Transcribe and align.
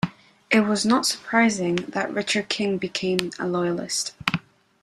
It 0.49 0.61
was 0.61 0.83
not 0.83 1.05
surprising 1.05 1.75
that 1.89 2.11
Richard 2.11 2.49
King 2.49 2.79
became 2.79 3.29
a 3.37 3.45
loyalist. 3.45 4.15